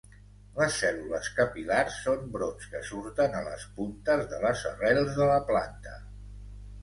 Les 0.59 0.77
cèl·lules 0.83 1.27
capil·lars 1.39 1.97
són 2.05 2.23
brots 2.37 2.71
que 2.71 2.81
surten 2.87 3.37
a 3.39 3.43
les 3.49 3.65
puntes 3.75 4.25
de 4.31 4.39
les 4.47 4.63
arrels 4.73 5.13
de 5.19 5.27
la 5.33 5.39
planta. 5.51 5.93